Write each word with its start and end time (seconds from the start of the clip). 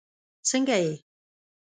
سنګه 0.49 0.77
یی 0.83 0.93